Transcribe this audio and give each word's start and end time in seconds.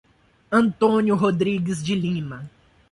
Antônio 0.51 1.15
Rodrigues 1.15 1.83
de 1.83 1.93
Lima 1.93 2.49